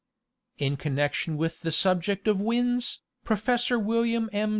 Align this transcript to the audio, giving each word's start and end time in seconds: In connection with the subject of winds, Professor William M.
In 0.57 0.77
connection 0.77 1.37
with 1.37 1.61
the 1.61 1.71
subject 1.71 2.27
of 2.27 2.41
winds, 2.41 3.01
Professor 3.23 3.77
William 3.77 4.31
M. 4.33 4.49